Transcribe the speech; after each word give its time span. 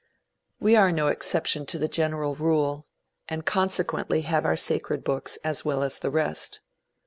We 0.59 0.75
are 0.75 0.91
no 0.91 1.09
exception 1.09 1.67
to 1.67 1.77
the 1.77 1.87
general 1.87 2.33
rule, 2.33 2.87
and 3.29 3.45
consequently 3.45 4.21
have 4.21 4.45
our 4.47 4.55
sacred 4.57 5.03
books 5.03 5.37
as 5.43 5.63
well 5.63 5.83
as 5.83 5.99
the 5.99 6.09
rest. 6.09 6.59